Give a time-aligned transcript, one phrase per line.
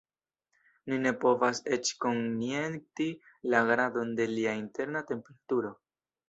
[0.93, 3.07] Ni ne povas eĉ konjekti
[3.55, 5.73] la gradon de lia interna temperaturo.